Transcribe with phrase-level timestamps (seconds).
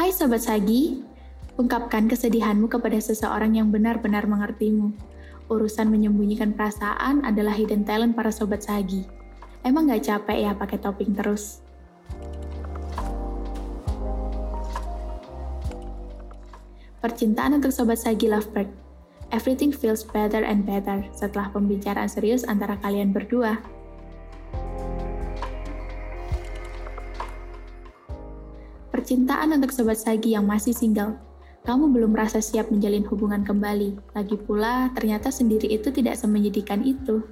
[0.00, 0.96] Hai Sobat Sagi,
[1.60, 4.96] ungkapkan kesedihanmu kepada seseorang yang benar-benar mengertimu.
[5.52, 9.04] Urusan menyembunyikan perasaan adalah hidden talent para Sobat Sagi.
[9.60, 11.60] Emang gak capek ya pakai topping terus?
[17.04, 18.72] Percintaan untuk Sobat Sagi Lovebird.
[19.36, 23.60] Everything feels better and better setelah pembicaraan serius antara kalian berdua.
[28.90, 31.14] Percintaan untuk sobat Sagi yang masih single.
[31.62, 34.18] Kamu belum merasa siap menjalin hubungan kembali.
[34.18, 37.22] Lagi pula, ternyata sendiri itu tidak semenyedihkan itu.